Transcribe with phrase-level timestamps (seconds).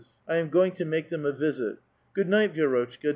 [0.27, 1.77] I am going to make them a visit.
[2.17, 3.09] Grood night,* Vi^rotchka.